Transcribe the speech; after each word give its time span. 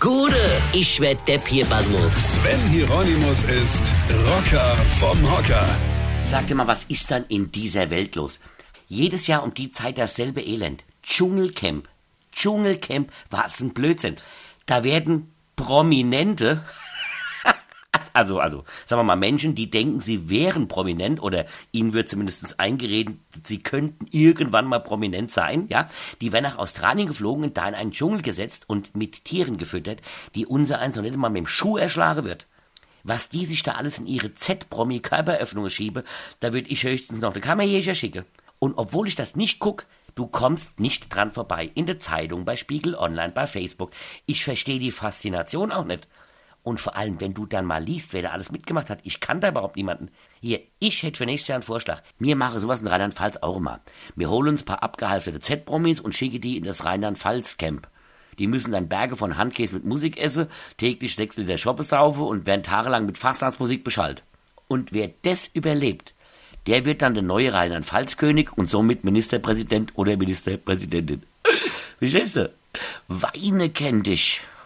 Gude, 0.00 0.62
ich 0.72 0.98
werd 0.98 1.28
Depp 1.28 1.46
hier, 1.46 1.66
Basmus. 1.66 2.32
Sven 2.32 2.58
Hieronymus 2.70 3.42
ist 3.42 3.94
Rocker 4.26 4.74
vom 4.98 5.30
Hocker. 5.30 5.66
Sag 6.24 6.46
dir 6.46 6.54
mal, 6.54 6.66
was 6.66 6.84
ist 6.84 7.10
dann 7.10 7.26
in 7.28 7.52
dieser 7.52 7.90
Welt 7.90 8.14
los? 8.14 8.40
Jedes 8.88 9.26
Jahr 9.26 9.42
um 9.42 9.52
die 9.52 9.70
Zeit 9.72 9.98
dasselbe 9.98 10.40
Elend. 10.40 10.84
Dschungelcamp. 11.02 11.86
Dschungelcamp, 12.32 13.12
was 13.28 13.60
ein 13.60 13.74
Blödsinn. 13.74 14.16
Da 14.64 14.84
werden 14.84 15.34
Prominente, 15.54 16.64
also, 18.12 18.40
also, 18.40 18.64
sagen 18.86 19.00
wir 19.00 19.04
mal, 19.04 19.16
Menschen, 19.16 19.54
die 19.54 19.70
denken, 19.70 20.00
sie 20.00 20.28
wären 20.28 20.68
prominent 20.68 21.22
oder 21.22 21.46
ihnen 21.72 21.92
wird 21.92 22.08
zumindest 22.08 22.58
eingeredet, 22.58 23.16
sie 23.44 23.62
könnten 23.62 24.06
irgendwann 24.10 24.66
mal 24.66 24.80
prominent 24.80 25.30
sein, 25.30 25.66
ja, 25.68 25.88
die 26.20 26.32
werden 26.32 26.44
nach 26.44 26.58
Australien 26.58 27.08
geflogen 27.08 27.44
und 27.44 27.56
da 27.56 27.68
in 27.68 27.74
einen 27.74 27.92
Dschungel 27.92 28.22
gesetzt 28.22 28.68
und 28.68 28.96
mit 28.96 29.24
Tieren 29.24 29.58
gefüttert, 29.58 30.00
die 30.34 30.46
unser 30.46 30.78
eins 30.78 30.96
noch 30.96 31.02
nicht 31.02 31.16
mal 31.16 31.28
mit 31.28 31.40
dem 31.40 31.46
Schuh 31.46 31.76
erschlagen 31.76 32.24
wird. 32.24 32.46
Was 33.02 33.28
die 33.28 33.46
sich 33.46 33.62
da 33.62 33.72
alles 33.72 33.98
in 33.98 34.06
ihre 34.06 34.34
Z-Promi-Körperöffnungen 34.34 35.70
schiebe, 35.70 36.04
da 36.40 36.52
würde 36.52 36.68
ich 36.68 36.84
höchstens 36.84 37.20
noch 37.20 37.32
eine 37.32 37.40
Kammerjäger 37.40 37.94
schicken. 37.94 38.24
Und 38.58 38.74
obwohl 38.76 39.08
ich 39.08 39.14
das 39.14 39.36
nicht 39.36 39.58
guck, 39.58 39.86
du 40.14 40.26
kommst 40.26 40.80
nicht 40.80 41.14
dran 41.14 41.32
vorbei. 41.32 41.70
In 41.74 41.86
der 41.86 41.98
Zeitung, 41.98 42.44
bei 42.44 42.56
Spiegel 42.56 42.94
Online, 42.94 43.32
bei 43.32 43.46
Facebook. 43.46 43.90
Ich 44.26 44.44
verstehe 44.44 44.78
die 44.78 44.90
Faszination 44.90 45.72
auch 45.72 45.84
nicht. 45.86 46.08
Und 46.62 46.80
vor 46.80 46.96
allem, 46.96 47.20
wenn 47.20 47.32
du 47.32 47.46
dann 47.46 47.64
mal 47.64 47.82
liest, 47.82 48.12
wer 48.12 48.22
da 48.22 48.30
alles 48.30 48.52
mitgemacht 48.52 48.90
hat, 48.90 49.00
ich 49.02 49.20
kann 49.20 49.40
da 49.40 49.48
überhaupt 49.48 49.76
niemanden. 49.76 50.10
Hier, 50.40 50.60
ich 50.78 51.02
hätte 51.02 51.18
für 51.18 51.26
nächstes 51.26 51.48
Jahr 51.48 51.56
einen 51.56 51.62
Vorschlag. 51.62 52.02
Mir 52.18 52.36
mache 52.36 52.60
sowas 52.60 52.82
in 52.82 52.86
Rheinland-Pfalz 52.86 53.38
auch 53.38 53.58
mal. 53.60 53.80
Wir 54.14 54.28
holen 54.28 54.48
uns 54.48 54.62
ein 54.62 54.66
paar 54.66 54.82
abgehalfterte 54.82 55.40
Z-Promis 55.40 56.00
und 56.00 56.14
schicke 56.14 56.38
die 56.38 56.58
in 56.58 56.64
das 56.64 56.84
Rheinland-Pfalz-Camp. 56.84 57.88
Die 58.38 58.46
müssen 58.46 58.72
dann 58.72 58.88
Berge 58.88 59.16
von 59.16 59.36
Handkäse 59.36 59.74
mit 59.74 59.84
Musik 59.84 60.18
essen, 60.18 60.48
täglich 60.76 61.14
sechs 61.14 61.36
Liter 61.36 61.58
Schoppe 61.58 61.82
saufen 61.82 62.24
und 62.24 62.46
werden 62.46 62.62
tagelang 62.62 63.06
mit 63.06 63.18
Fastnachtsmusik 63.18 63.84
beschallt. 63.84 64.22
Und 64.68 64.92
wer 64.92 65.10
das 65.22 65.46
überlebt, 65.46 66.14
der 66.66 66.84
wird 66.84 67.02
dann 67.02 67.14
der 67.14 67.22
neue 67.22 67.52
Rheinland-Pfalz-König 67.52 68.56
und 68.56 68.66
somit 68.66 69.04
Ministerpräsident 69.04 69.92
oder 69.96 70.16
Ministerpräsidentin. 70.16 71.22
Verstehst 71.98 72.36
du? 72.36 72.50
Weine 73.08 73.70
kennt 73.70 74.06
dich. 74.06 74.42